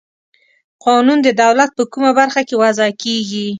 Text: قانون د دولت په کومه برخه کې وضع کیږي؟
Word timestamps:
قانون 0.85 1.19
د 1.23 1.29
دولت 1.43 1.69
په 1.77 1.83
کومه 1.91 2.11
برخه 2.19 2.41
کې 2.47 2.55
وضع 2.63 2.87
کیږي؟ 3.01 3.47